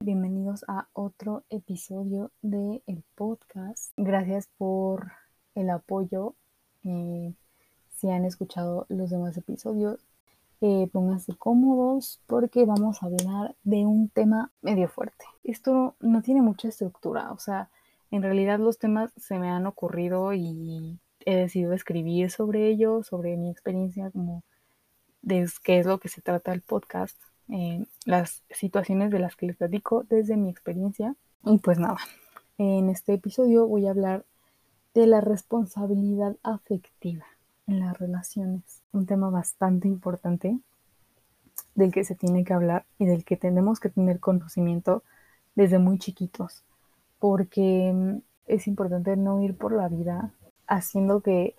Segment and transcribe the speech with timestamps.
[0.00, 3.92] bienvenidos a otro episodio de el podcast.
[3.96, 5.12] Gracias por
[5.54, 6.34] el apoyo.
[6.84, 7.32] Eh,
[7.96, 10.00] si han escuchado los demás episodios,
[10.60, 15.24] eh, pónganse cómodos porque vamos a hablar de un tema medio fuerte.
[15.44, 17.70] Esto no tiene mucha estructura, o sea,
[18.10, 23.36] en realidad los temas se me han ocurrido y he decidido escribir sobre ello, sobre
[23.36, 24.42] mi experiencia, como
[25.22, 27.16] de qué es lo que se trata el podcast
[28.06, 31.14] las situaciones de las que les platico desde mi experiencia.
[31.44, 31.98] Y pues nada,
[32.58, 34.24] en este episodio voy a hablar
[34.94, 37.26] de la responsabilidad afectiva
[37.66, 38.82] en las relaciones.
[38.92, 40.58] Un tema bastante importante
[41.74, 45.02] del que se tiene que hablar y del que tenemos que tener conocimiento
[45.54, 46.62] desde muy chiquitos,
[47.18, 50.32] porque mm, es importante no ir por la vida
[50.66, 51.54] haciendo que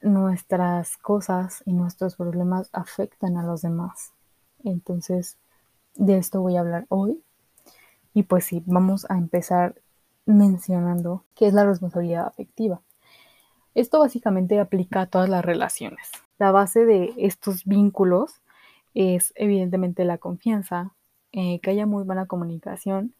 [0.00, 4.12] nuestras cosas y nuestros problemas afectan a los demás.
[4.64, 5.38] Entonces,
[5.94, 7.22] de esto voy a hablar hoy.
[8.14, 9.80] Y pues sí, vamos a empezar
[10.26, 12.80] mencionando qué es la responsabilidad afectiva.
[13.74, 16.10] Esto básicamente aplica a todas las relaciones.
[16.38, 18.40] La base de estos vínculos
[18.94, 20.92] es evidentemente la confianza,
[21.32, 23.14] eh, que haya muy buena comunicación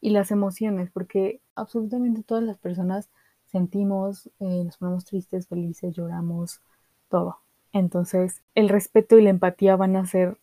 [0.00, 3.10] y las emociones, porque absolutamente todas las personas
[3.46, 6.60] sentimos, eh, nos ponemos tristes, felices, lloramos,
[7.08, 7.38] todo.
[7.72, 10.38] Entonces, el respeto y la empatía van a ser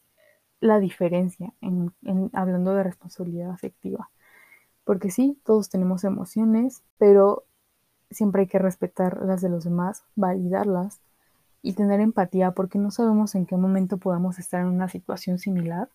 [0.60, 1.94] la diferencia en,
[2.34, 4.10] hablando de responsabilidad afectiva.
[4.84, 7.44] Porque sí, todos tenemos emociones, pero
[8.10, 11.02] siempre hay que respetar las de los demás, validarlas
[11.62, 15.90] y tener empatía porque no sabemos en qué momento podamos estar en una situación similar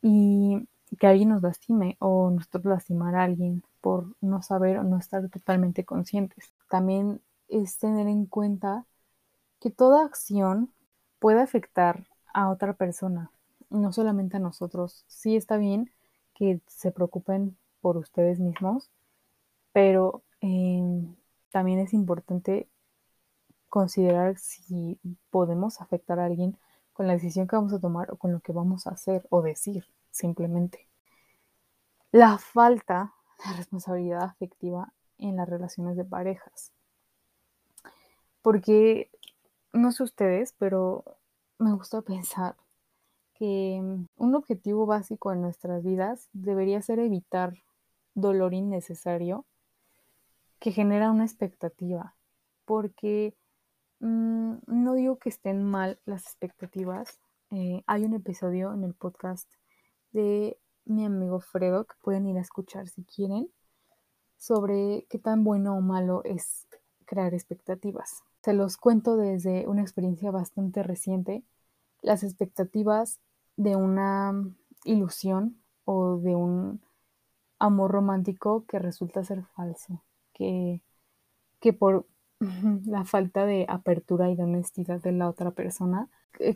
[0.00, 0.66] y
[0.98, 5.28] que alguien nos lastime o nosotros lastimar a alguien por no saber o no estar
[5.28, 6.52] totalmente conscientes.
[6.70, 8.86] También es tener en cuenta
[9.60, 10.72] que toda acción
[11.18, 13.30] puede afectar a otra persona,
[13.70, 15.04] no solamente a nosotros.
[15.08, 15.92] Sí está bien
[16.34, 18.90] que se preocupen por ustedes mismos,
[19.72, 21.16] pero em,
[21.50, 22.68] también es importante
[23.68, 24.98] considerar si
[25.30, 26.56] podemos afectar a alguien
[26.92, 29.42] con la decisión que vamos a tomar o con lo que vamos a hacer o
[29.42, 30.88] decir simplemente.
[32.10, 33.12] La falta
[33.44, 36.72] de responsabilidad afectiva en las relaciones de parejas.
[38.42, 39.10] Porque,
[39.72, 41.04] no sé ustedes, pero
[41.58, 42.56] me gusta pensar
[43.38, 47.54] que mm, un objetivo básico en nuestras vidas debería ser evitar
[48.14, 49.46] dolor innecesario
[50.58, 52.16] que genera una expectativa,
[52.64, 53.34] porque
[54.00, 57.20] mm, no digo que estén mal las expectativas.
[57.50, 59.50] Eh, hay un episodio en el podcast
[60.12, 63.50] de mi amigo Fredo que pueden ir a escuchar si quieren
[64.36, 66.66] sobre qué tan bueno o malo es
[67.04, 68.22] crear expectativas.
[68.42, 71.44] Se los cuento desde una experiencia bastante reciente.
[72.02, 73.20] Las expectativas
[73.58, 74.32] de una
[74.84, 76.80] ilusión o de un
[77.58, 80.02] amor romántico que resulta ser falso,
[80.32, 80.80] que,
[81.60, 82.06] que por
[82.86, 86.08] la falta de apertura y de honestidad de la otra persona,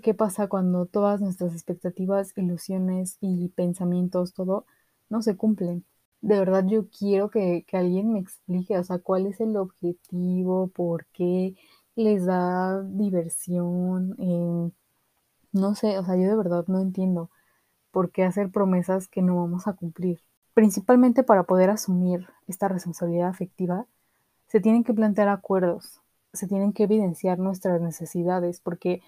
[0.02, 4.66] ¿qué pasa cuando todas nuestras expectativas, ilusiones y pensamientos, todo,
[5.10, 5.84] no se cumplen?
[6.20, 11.06] De verdad yo quiero que, alguien me explique, o sea, cuál es el objetivo, por
[11.06, 11.56] qué
[11.96, 14.70] les da diversión, eh,
[15.52, 17.30] no sé, o sea, yo de verdad no entiendo
[17.92, 20.20] por qué hacer promesas que no vamos a cumplir.
[20.54, 23.86] Principalmente para poder asumir esta responsabilidad afectiva,
[24.48, 26.00] se tienen que plantear acuerdos,
[26.32, 29.02] se tienen que evidenciar nuestras necesidades, porque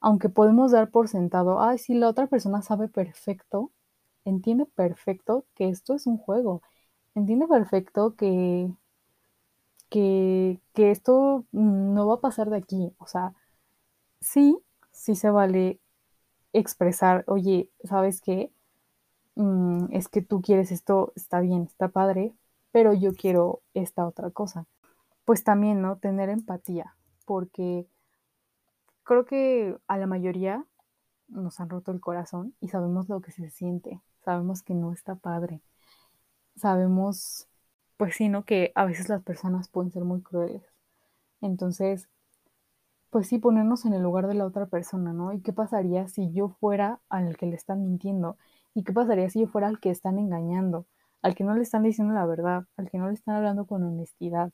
[0.00, 3.72] aunque podemos dar por sentado, ay, si la otra persona sabe perfecto,
[4.24, 6.62] entiende perfecto que esto es un juego,
[7.14, 8.70] entiende perfecto que,
[9.90, 13.34] que, que esto no va a pasar de aquí, o sea,
[14.20, 14.58] sí,
[14.92, 15.80] sí se vale
[16.58, 18.50] expresar, oye, ¿sabes qué?
[19.36, 22.32] Mm, es que tú quieres esto, está bien, está padre,
[22.72, 24.66] pero yo quiero esta otra cosa.
[25.24, 25.98] Pues también, ¿no?
[25.98, 27.86] Tener empatía, porque
[29.04, 30.64] creo que a la mayoría
[31.28, 35.16] nos han roto el corazón y sabemos lo que se siente, sabemos que no está
[35.16, 35.60] padre,
[36.56, 37.48] sabemos,
[37.96, 38.44] pues sí, ¿no?
[38.44, 40.62] Que a veces las personas pueden ser muy crueles.
[41.40, 42.08] Entonces,
[43.10, 45.32] pues sí, ponernos en el lugar de la otra persona, ¿no?
[45.32, 48.36] ¿Y qué pasaría si yo fuera al que le están mintiendo?
[48.74, 50.86] ¿Y qué pasaría si yo fuera al que están engañando?
[51.22, 53.82] Al que no le están diciendo la verdad, al que no le están hablando con
[53.84, 54.52] honestidad,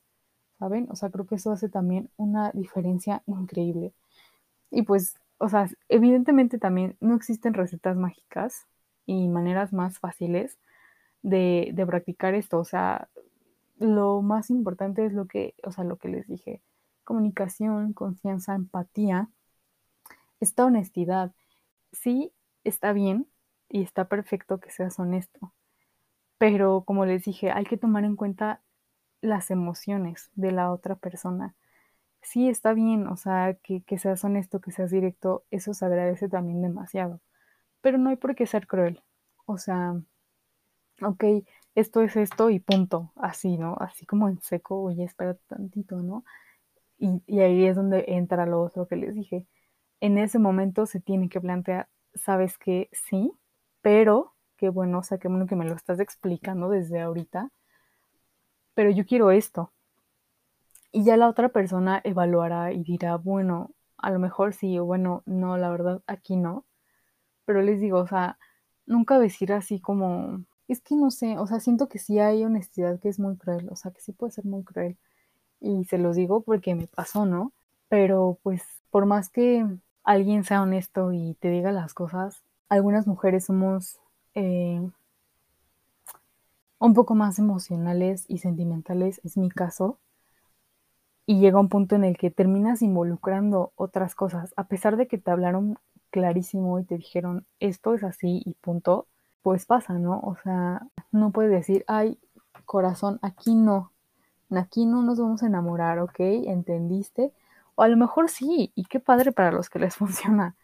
[0.58, 0.88] ¿saben?
[0.90, 3.94] O sea, creo que eso hace también una diferencia increíble.
[4.70, 8.66] Y pues, o sea, evidentemente también no existen recetas mágicas
[9.06, 10.58] y maneras más fáciles
[11.22, 12.58] de, de practicar esto.
[12.58, 13.08] O sea,
[13.78, 16.62] lo más importante es lo que, o sea, lo que les dije
[17.12, 19.28] comunicación, confianza, empatía,
[20.40, 21.32] esta honestidad.
[21.92, 22.32] Sí,
[22.64, 23.28] está bien
[23.68, 25.52] y está perfecto que seas honesto.
[26.38, 28.62] Pero como les dije, hay que tomar en cuenta
[29.20, 31.54] las emociones de la otra persona.
[32.22, 36.28] Sí, está bien, o sea, que, que seas honesto, que seas directo, eso se agradece
[36.28, 37.20] también demasiado.
[37.82, 39.02] Pero no hay por qué ser cruel.
[39.46, 39.94] O sea,
[41.02, 41.24] ok,
[41.74, 43.76] esto es esto y punto, así, ¿no?
[43.80, 46.24] Así como en seco, oye, espera tantito, ¿no?
[47.02, 49.44] Y, ahí es donde entra lo otro que les dije.
[50.00, 53.32] En ese momento se tiene que plantear, sabes que sí,
[53.82, 57.50] pero qué bueno, o sea, qué bueno que me lo estás explicando desde ahorita,
[58.74, 59.72] pero yo quiero esto.
[60.92, 65.22] Y ya la otra persona evaluará y dirá, bueno, a lo mejor sí, o bueno,
[65.26, 66.66] no, la verdad, aquí no.
[67.46, 68.38] Pero les digo, o sea,
[68.86, 73.00] nunca decir así como, es que no sé, o sea, siento que sí hay honestidad
[73.00, 74.98] que es muy cruel, o sea, que sí puede ser muy cruel.
[75.62, 77.52] Y se los digo porque me pasó, ¿no?
[77.88, 79.66] Pero pues por más que
[80.04, 83.98] alguien sea honesto y te diga las cosas, algunas mujeres somos
[84.34, 84.80] eh,
[86.78, 89.98] un poco más emocionales y sentimentales, es mi caso,
[91.26, 95.18] y llega un punto en el que terminas involucrando otras cosas, a pesar de que
[95.18, 95.78] te hablaron
[96.10, 99.06] clarísimo y te dijeron esto es así y punto,
[99.42, 100.18] pues pasa, ¿no?
[100.20, 100.82] O sea,
[101.12, 102.18] no puedes decir, ay,
[102.66, 103.91] corazón, aquí no,
[104.58, 106.20] aquí no nos vamos a enamorar, ¿ok?
[106.20, 107.32] ¿Entendiste?
[107.74, 110.56] O a lo mejor sí, y qué padre para los que les funciona,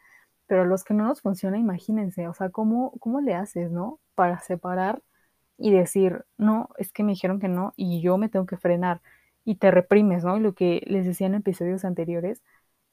[0.47, 4.01] pero a los que no nos funciona, imagínense, o sea, ¿cómo, cómo le haces, ¿no?
[4.15, 5.03] Para separar
[5.59, 9.03] y decir, no, es que me dijeron que no y yo me tengo que frenar
[9.45, 10.39] y te reprimes, ¿no?
[10.39, 12.43] Lo que les decía en episodios anteriores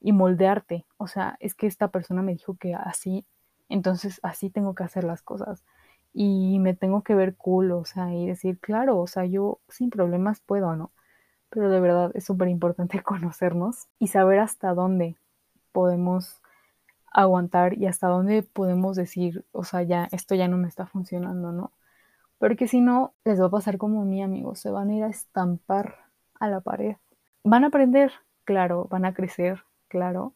[0.01, 3.25] y moldearte, o sea, es que esta persona me dijo que así,
[3.69, 5.63] entonces así tengo que hacer las cosas
[6.17, 9.89] y me tengo que ver cool, o sea, y decir, claro, o sea, yo sin
[9.89, 10.91] problemas puedo, ¿no?
[11.50, 15.17] Pero de verdad es súper importante conocernos y saber hasta dónde
[15.73, 16.41] podemos
[17.12, 21.51] aguantar y hasta dónde podemos decir, o sea, ya, esto ya no me está funcionando,
[21.51, 21.73] ¿no?
[22.39, 25.03] Porque si no, les va a pasar como a mí, amigos, se van a ir
[25.03, 25.95] a estampar
[26.39, 26.95] a la pared.
[27.44, 28.13] Van a aprender,
[28.45, 30.33] claro, van a crecer, claro,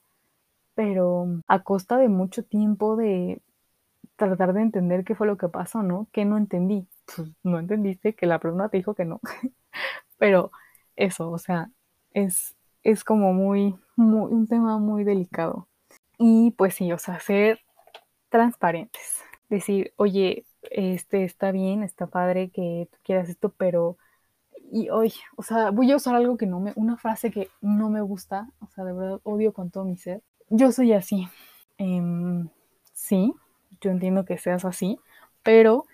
[0.76, 3.42] pero a costa de mucho tiempo de
[4.20, 6.08] tratar de entender qué fue lo que pasó, ¿no?
[6.12, 6.88] ¿Qué no entendí?
[7.16, 9.20] Pues no entendiste que la persona te dijo que no.
[10.20, 10.52] Pero
[10.96, 11.72] eso, o sea,
[12.14, 15.68] es, es como muy, muy, un tema muy delicado.
[16.18, 17.62] Y pues sí, o sea, ser
[18.30, 19.22] transparentes.
[19.50, 23.98] Decir, oye, este está bien, está padre que tú quieras esto, pero
[24.72, 27.90] y hoy, o sea, voy a usar algo que no me, una frase que no
[27.90, 30.22] me gusta, o sea, de verdad odio con todo mi ser.
[30.50, 31.28] Yo soy así.
[31.78, 32.46] Eh,
[32.94, 33.34] sí,
[33.82, 35.00] yo entiendo que seas así,
[35.44, 35.86] pero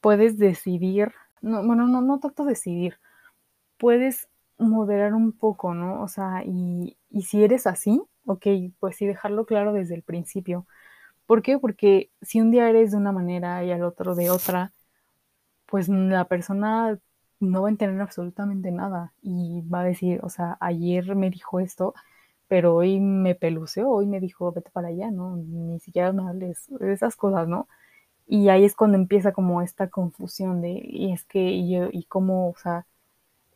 [0.00, 1.12] puedes decidir,
[1.42, 2.98] no, bueno, no, no tanto decidir,
[3.78, 6.02] puedes moderar un poco, ¿no?
[6.02, 8.46] O sea, y, y si eres así, ok,
[8.80, 10.66] pues sí, dejarlo claro desde el principio.
[11.26, 11.58] ¿Por qué?
[11.58, 14.72] Porque si un día eres de una manera y al otro de otra,
[15.66, 16.98] pues la persona
[17.40, 21.60] no va a entender absolutamente nada y va a decir, o sea, ayer me dijo
[21.60, 21.94] esto,
[22.52, 25.36] pero hoy me peluceó, hoy me dijo, vete para allá, ¿no?
[25.38, 27.66] Ni siquiera me hables de esas cosas, ¿no?
[28.26, 32.50] Y ahí es cuando empieza como esta confusión de, y es que, y, y cómo,
[32.50, 32.86] o sea,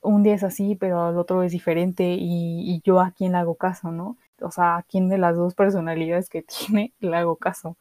[0.02, 3.38] un día es así, pero al otro es diferente, y, y yo a quién le
[3.38, 4.16] hago caso, ¿no?
[4.40, 7.76] O sea, a quién de las dos personalidades que tiene le hago caso.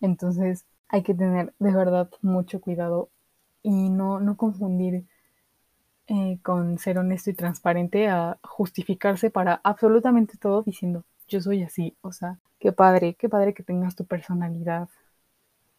[0.00, 3.10] Entonces, hay que tener de verdad mucho cuidado
[3.62, 5.04] y no, no confundir
[6.06, 11.96] eh, con ser honesto y transparente a justificarse para absolutamente todo diciendo yo soy así,
[12.02, 14.88] o sea, qué padre, qué padre que tengas tu personalidad,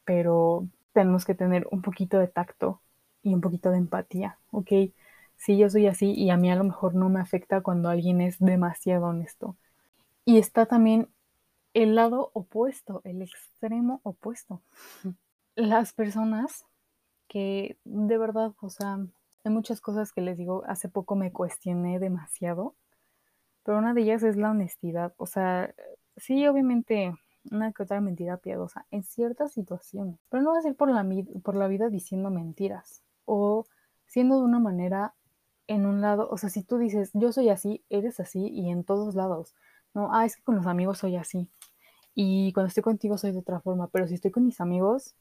[0.03, 2.81] pero tenemos que tener un poquito de tacto
[3.23, 4.71] y un poquito de empatía, ¿ok?
[5.37, 8.21] Sí, yo soy así y a mí a lo mejor no me afecta cuando alguien
[8.21, 9.55] es demasiado honesto.
[10.23, 11.09] Y está también
[11.73, 14.61] el lado opuesto, el extremo opuesto.
[15.55, 16.65] Las personas
[17.27, 18.99] que de verdad, o sea,
[19.45, 22.75] hay muchas cosas que les digo, hace poco me cuestioné demasiado,
[23.63, 25.13] pero una de ellas es la honestidad.
[25.17, 25.73] O sea,
[26.17, 27.13] sí, obviamente
[27.51, 31.05] una que otra mentira piadosa en ciertas situaciones, pero no vas a ir por la,
[31.43, 33.65] por la vida diciendo mentiras o
[34.07, 35.13] siendo de una manera
[35.67, 38.83] en un lado, o sea, si tú dices, yo soy así, eres así y en
[38.83, 39.55] todos lados,
[39.93, 41.49] no, ah, es que con los amigos soy así
[42.13, 45.15] y cuando estoy contigo soy de otra forma, pero si estoy con mis amigos,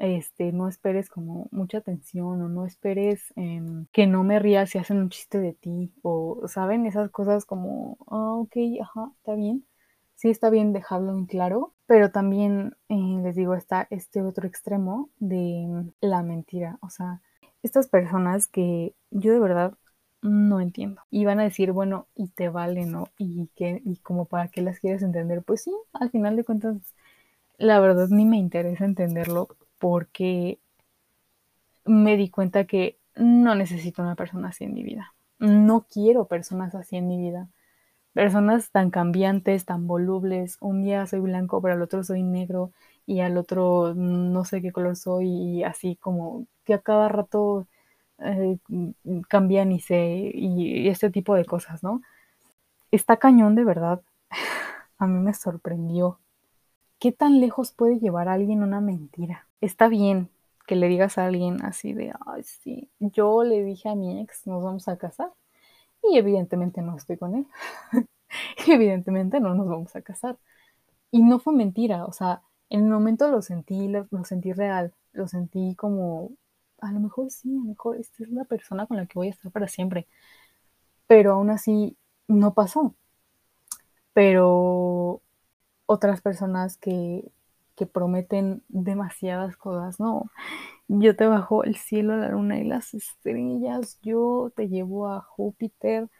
[0.00, 4.78] este, no esperes como mucha atención o no esperes em, que no me rías si
[4.78, 6.86] hacen un chiste de ti o, ¿saben?
[6.86, 9.64] Esas cosas como, ah, ok, ajá, está bien.
[10.16, 15.10] Sí está bien dejarlo en claro, pero también eh, les digo, está este otro extremo
[15.18, 16.78] de la mentira.
[16.82, 17.20] O sea,
[17.62, 19.74] estas personas que yo de verdad
[20.22, 21.02] no entiendo.
[21.10, 23.08] Y van a decir, bueno, y te vale, ¿no?
[23.18, 26.76] Y que, y como para qué las quieres entender, pues sí, al final de cuentas,
[27.58, 29.48] la verdad ni me interesa entenderlo
[29.80, 30.60] porque
[31.84, 35.14] me di cuenta que no necesito una persona así en mi vida.
[35.40, 37.48] No quiero personas así en mi vida.
[38.12, 40.58] Personas tan cambiantes, tan volubles.
[40.60, 42.72] Un día soy blanco, pero al otro soy negro
[43.06, 47.66] y al otro no sé qué color soy y así como que a cada rato
[48.18, 48.58] eh,
[49.28, 52.02] cambian y se y este tipo de cosas, ¿no?
[52.90, 54.02] Está cañón de verdad.
[54.98, 56.18] A mí me sorprendió.
[56.98, 59.46] ¿Qué tan lejos puede llevar alguien una mentira?
[59.60, 60.30] Está bien
[60.66, 64.46] que le digas a alguien así de, ay, sí, yo le dije a mi ex,
[64.46, 65.32] nos vamos a casar.
[66.02, 67.46] Y evidentemente no estoy con él.
[68.68, 70.38] evidentemente no nos vamos a casar.
[71.10, 75.26] Y no fue mentira, o sea, en el momento lo sentí, lo, sentí real, lo
[75.28, 76.30] sentí como,
[76.80, 79.28] a lo mejor sí, a lo mejor esta es la persona con la que voy
[79.28, 80.06] a estar para siempre.
[81.06, 81.96] Pero aún así
[82.28, 82.94] no pasó.
[84.12, 85.22] Pero
[85.86, 87.30] otras personas que,
[87.80, 90.30] que prometen demasiadas cosas, no,
[90.86, 96.10] yo te bajo el cielo, la luna y las estrellas, yo te llevo a Júpiter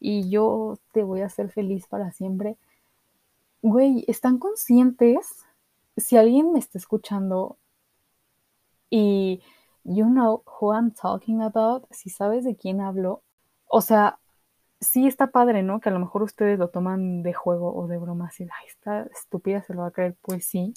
[0.00, 2.56] y yo te voy a hacer feliz para siempre.
[3.60, 5.44] Güey, ¿están conscientes
[5.98, 7.58] si alguien me está escuchando
[8.88, 9.42] y
[9.84, 13.22] you know who I'm talking about, si sabes de quién hablo,
[13.66, 14.18] o sea,
[14.80, 15.80] sí está padre, ¿no?
[15.80, 19.02] Que a lo mejor ustedes lo toman de juego o de broma, así, ay, esta
[19.12, 20.72] estúpida se lo va a creer, pues sí,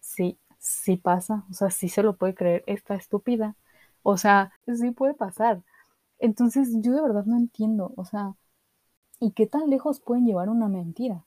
[0.00, 3.56] sí, sí pasa, o sea, sí se lo puede creer, esta estúpida,
[4.02, 5.62] o sea, sí puede pasar.
[6.20, 8.34] Entonces, yo de verdad no entiendo, o sea,
[9.20, 11.24] ¿y qué tan lejos pueden llevar una mentira?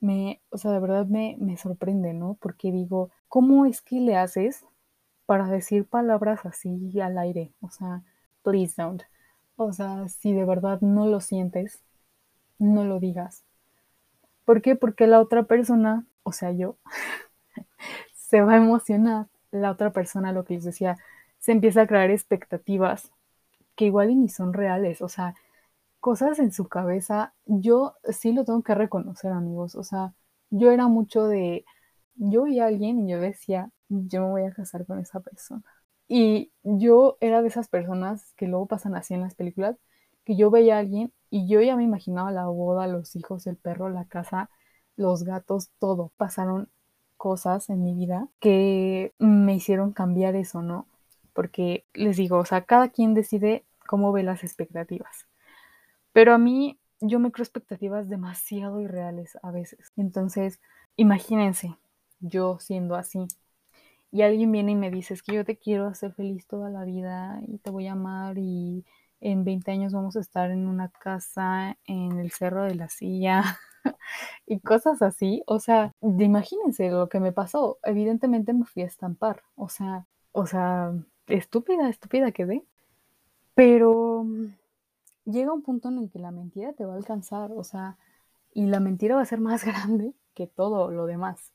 [0.00, 2.34] me, o sea, de verdad me, me sorprende, ¿no?
[2.40, 4.64] Porque digo, ¿cómo es que le haces
[5.26, 7.52] para decir palabras así al aire?
[7.60, 8.02] O sea,
[8.42, 9.02] please don't.
[9.56, 11.82] O sea, si de verdad no lo sientes,
[12.58, 13.44] no lo digas.
[14.44, 14.76] ¿Por qué?
[14.76, 16.76] Porque la otra persona, o sea, yo,
[18.28, 19.26] se va a emocionar.
[19.52, 20.96] La otra persona, lo que les decía,
[21.38, 23.12] se empieza a crear expectativas
[23.76, 25.02] que igual y ni son reales.
[25.02, 25.34] O sea,
[26.00, 29.74] cosas en su cabeza, yo sí lo tengo que reconocer, amigos.
[29.76, 30.14] O sea,
[30.50, 31.64] yo era mucho de,
[32.16, 35.62] yo vi a alguien y yo decía, yo me voy a casar con esa persona.
[36.08, 39.76] Y yo era de esas personas que luego pasan así en las películas,
[40.24, 43.56] que yo veía a alguien y yo ya me imaginaba la boda, los hijos, el
[43.56, 44.50] perro, la casa,
[44.96, 46.12] los gatos, todo.
[46.16, 46.68] Pasaron
[47.16, 50.86] cosas en mi vida que me hicieron cambiar eso, ¿no?
[51.32, 55.26] Porque les digo, o sea, cada quien decide cómo ve las expectativas.
[56.12, 59.92] Pero a mí yo me creo expectativas demasiado irreales a veces.
[59.96, 60.60] Entonces,
[60.96, 61.76] imagínense,
[62.20, 63.26] yo siendo así,
[64.10, 66.84] y alguien viene y me dice, es que yo te quiero hacer feliz toda la
[66.84, 68.84] vida y te voy a amar y
[69.20, 73.42] en 20 años vamos a estar en una casa en el Cerro de la Silla
[74.46, 75.42] y cosas así.
[75.46, 77.78] O sea, imagínense lo que me pasó.
[77.82, 79.42] Evidentemente me fui a estampar.
[79.56, 80.92] O sea, o sea,
[81.26, 82.64] estúpida, estúpida quedé.
[83.54, 84.26] Pero
[85.24, 87.96] llega un punto en el que la mentira te va a alcanzar, o sea,
[88.54, 91.52] y la mentira va a ser más grande que todo lo demás.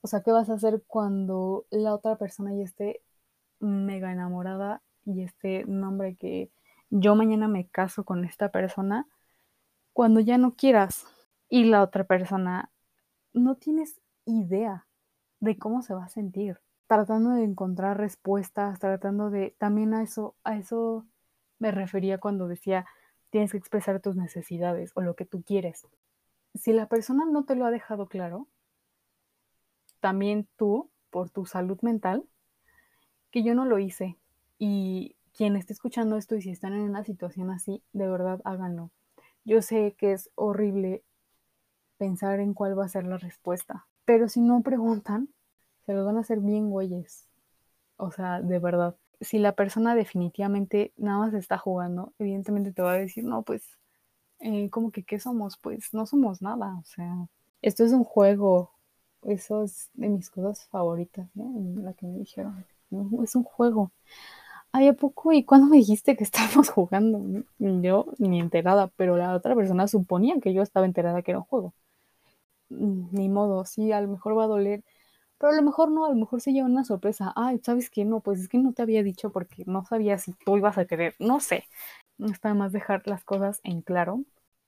[0.00, 3.02] O sea, ¿qué vas a hacer cuando la otra persona ya esté
[3.60, 6.50] mega enamorada y esté, nombre que
[6.90, 9.06] yo mañana me caso con esta persona,
[9.96, 11.06] cuando ya no quieras
[11.48, 12.70] y la otra persona
[13.32, 14.86] no tienes idea
[15.40, 20.36] de cómo se va a sentir, tratando de encontrar respuestas, tratando de también a eso
[20.44, 21.06] a eso
[21.58, 22.84] me refería cuando decía
[23.30, 25.88] tienes que expresar tus necesidades o lo que tú quieres.
[26.54, 28.48] Si la persona no te lo ha dejado claro,
[30.00, 32.28] también tú, por tu salud mental,
[33.30, 34.18] que yo no lo hice.
[34.58, 38.90] Y quien esté escuchando esto y si están en una situación así, de verdad háganlo.
[39.46, 41.02] Yo sé que es horrible
[41.96, 45.30] pensar en cuál va a ser la respuesta, pero si no preguntan,
[45.86, 47.26] se lo van a hacer bien güeyes.
[47.96, 52.92] O sea, de verdad si la persona definitivamente nada más está jugando, evidentemente te va
[52.92, 53.62] a decir, no, pues,
[54.40, 55.56] eh, como que, ¿qué somos?
[55.58, 57.28] Pues no somos nada, o sea,
[57.62, 58.72] esto es un juego,
[59.22, 61.52] eso es de mis cosas favoritas, ¿no?
[61.82, 62.64] La que me dijeron,
[63.22, 63.90] es un juego.
[64.72, 65.32] Ay, ¿a poco?
[65.32, 67.20] ¿Y cuándo me dijiste que estábamos jugando?
[67.58, 71.44] Yo ni enterada, pero la otra persona suponía que yo estaba enterada que era un
[71.46, 71.74] juego.
[72.68, 74.84] Ni modo, sí, a lo mejor va a doler
[75.38, 77.32] pero a lo mejor no, a lo mejor se lleva una sorpresa.
[77.36, 78.04] Ay, ¿sabes qué?
[78.04, 80.86] No, pues es que no te había dicho porque no sabía si tú ibas a
[80.86, 81.14] querer.
[81.20, 81.64] No sé.
[82.20, 84.24] Está más dejar las cosas en claro.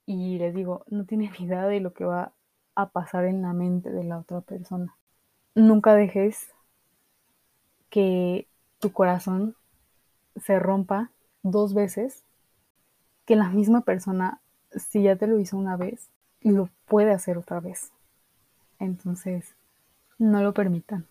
[0.06, 2.34] Y les digo, no tiene idea de lo que va
[2.76, 4.96] a pasar en la mente de la otra persona.
[5.54, 6.52] Nunca dejes
[7.90, 9.56] que tu corazón
[10.44, 11.10] se rompa
[11.42, 12.24] dos veces,
[13.24, 14.40] que la misma persona,
[14.70, 17.92] si ya te lo hizo una vez, lo puede hacer otra vez.
[18.78, 19.54] Entonces,
[20.18, 21.06] no lo permitan.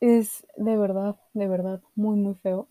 [0.00, 2.68] Es de verdad, de verdad, muy, muy feo.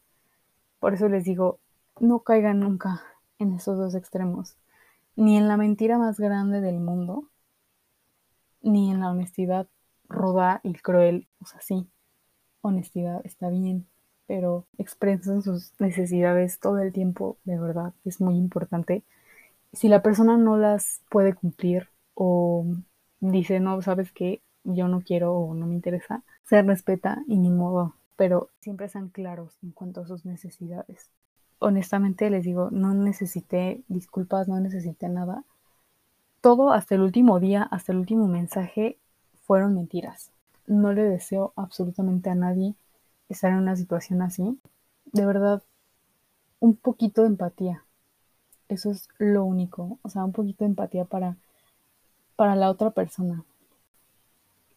[0.79, 1.59] Por eso les digo,
[1.99, 3.03] no caigan nunca
[3.39, 4.55] en esos dos extremos.
[5.15, 7.27] Ni en la mentira más grande del mundo,
[8.61, 9.67] ni en la honestidad
[10.07, 11.27] ruda y cruel.
[11.41, 11.87] O sea, sí,
[12.61, 13.87] honestidad está bien,
[14.27, 19.03] pero expresen sus necesidades todo el tiempo, de verdad, es muy importante.
[19.73, 22.65] Si la persona no las puede cumplir o
[23.21, 27.49] dice, no, sabes qué, yo no quiero o no me interesa, se respeta y ni
[27.49, 31.09] modo, pero siempre sean claros en cuanto a sus necesidades.
[31.59, 35.43] Honestamente les digo, no necesité disculpas, no necesité nada.
[36.41, 38.97] Todo hasta el último día, hasta el último mensaje,
[39.45, 40.31] fueron mentiras.
[40.67, 42.75] No le deseo absolutamente a nadie
[43.29, 44.59] estar en una situación así.
[45.05, 45.63] De verdad,
[46.59, 47.83] un poquito de empatía.
[48.69, 49.99] Eso es lo único.
[50.01, 51.37] O sea, un poquito de empatía para,
[52.35, 53.43] para la otra persona.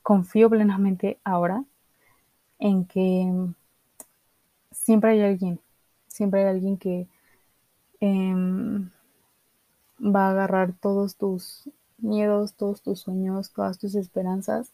[0.02, 1.64] Confío plenamente ahora
[2.59, 3.33] en que
[4.71, 5.61] siempre hay alguien,
[6.09, 7.09] siempre hay alguien que
[8.00, 8.90] em,
[10.00, 14.73] va a agarrar todos tus miedos, todos tus sueños, todas tus esperanzas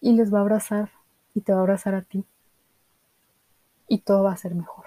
[0.00, 0.90] y les va a abrazar
[1.34, 2.24] y te va a abrazar a ti
[3.92, 4.86] y todo va a ser mejor.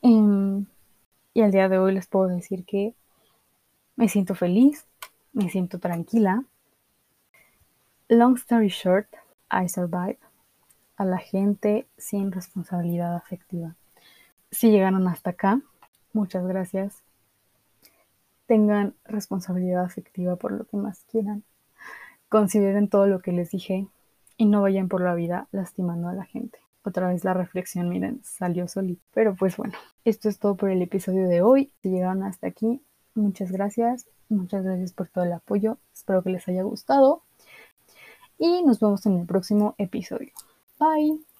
[0.00, 0.66] Em,
[1.32, 2.96] y al día de hoy les puedo decir que
[3.94, 4.86] me siento feliz,
[5.32, 6.42] me siento tranquila.
[8.08, 9.06] Long story short,
[9.52, 10.18] I survive
[10.96, 13.76] a la gente sin responsabilidad afectiva.
[14.50, 15.60] Si llegaron hasta acá,
[16.12, 17.04] muchas gracias.
[18.46, 21.44] Tengan responsabilidad afectiva por lo que más quieran.
[22.28, 23.86] Consideren todo lo que les dije
[24.36, 26.58] y no vayan por la vida lastimando a la gente.
[26.84, 29.02] Otra vez la reflexión, miren, salió solito.
[29.14, 29.74] Pero pues bueno,
[30.04, 31.70] esto es todo por el episodio de hoy.
[31.82, 32.80] Si llegaron hasta aquí,
[33.14, 34.06] muchas gracias.
[34.28, 35.78] Muchas gracias por todo el apoyo.
[35.92, 37.22] Espero que les haya gustado.
[38.38, 40.32] Y nos vemos en el próximo episodio.
[40.80, 41.31] Bye.